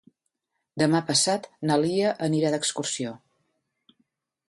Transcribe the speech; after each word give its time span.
Demà 0.83 1.01
passat 1.09 1.45
na 1.71 1.79
Lia 1.83 2.17
anirà 2.31 2.53
d'excursió. 2.57 3.17